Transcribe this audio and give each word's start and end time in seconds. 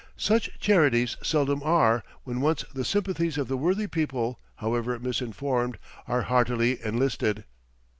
Such 0.17 0.49
charities 0.59 1.15
seldom 1.21 1.61
are 1.61 2.03
when 2.23 2.41
once 2.41 2.65
the 2.73 2.83
sympathies 2.83 3.37
of 3.37 3.47
the 3.47 3.55
worthy 3.55 3.85
people, 3.85 4.39
however 4.55 4.97
misinformed, 4.97 5.77
are 6.07 6.23
heartily 6.23 6.83
enlisted. 6.83 7.43